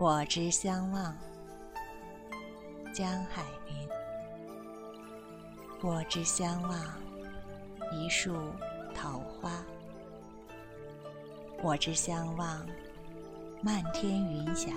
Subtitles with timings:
[0.00, 1.12] 我之相望，
[2.94, 3.88] 江海云。
[5.82, 6.72] 我之相望，
[7.92, 8.32] 一树
[8.94, 9.50] 桃花。
[11.64, 12.64] 我之相望，
[13.60, 14.70] 漫天云霞。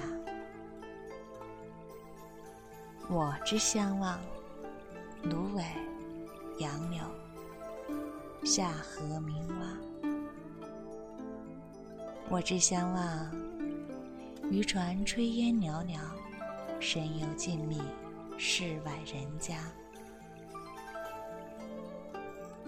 [3.08, 4.20] 我之相望，
[5.22, 5.64] 芦苇、
[6.58, 7.00] 杨柳、
[8.44, 9.68] 下河明蛙。
[12.28, 13.41] 我之相望。
[14.52, 15.98] 渔船炊烟袅袅，
[16.82, 17.82] 神游静谧，
[18.38, 19.56] 世外人家。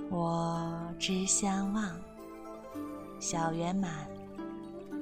[0.10, 2.00] 我只相望，
[3.20, 4.08] 小圆满，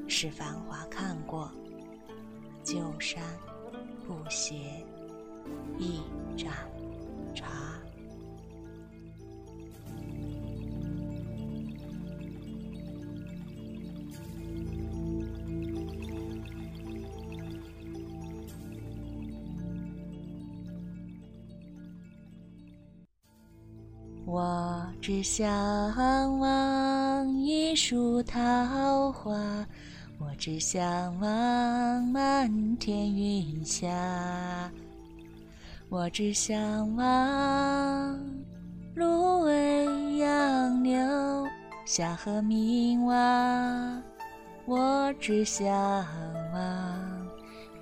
[0.08, 1.52] 是繁华看过，
[2.64, 3.24] 旧山
[4.08, 4.84] 不斜，
[5.78, 6.02] 一
[6.36, 6.52] 盏
[24.26, 29.32] 我只想望一树桃花，
[30.20, 33.90] 我只想望漫天云霞，
[35.90, 38.20] 我只想望
[38.96, 41.48] 芦苇杨柳
[41.86, 44.02] 下河明蛙，
[44.66, 45.68] 我只想
[46.54, 47.28] 望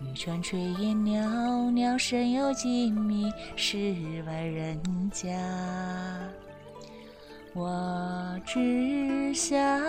[0.02, 3.78] 渔船炊烟袅袅，神游几米，世
[4.26, 5.30] 外人家。
[7.54, 9.82] 我只向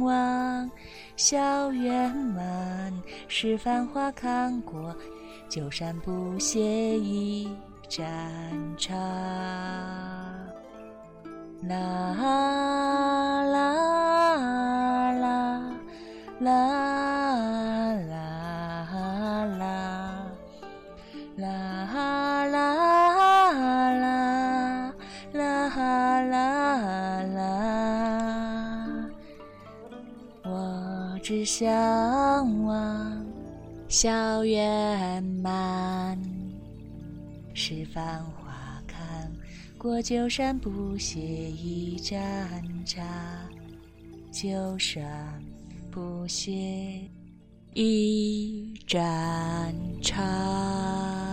[0.00, 0.70] 往，
[1.16, 2.92] 小圆满，
[3.28, 4.94] 是繁华看过，
[5.48, 6.60] 旧山不歇
[6.98, 7.48] 一
[7.88, 8.04] 盏
[8.76, 8.94] 茶。
[11.62, 15.62] 啦啦啦啦啦
[16.40, 17.57] 啦
[31.28, 33.26] 我只向往
[33.86, 36.18] 小圆满，
[37.52, 39.30] 是繁华看
[39.76, 43.04] 过，旧山不歇一盏茶，
[44.32, 45.06] 旧山
[45.90, 47.06] 不歇
[47.74, 51.27] 一盏茶。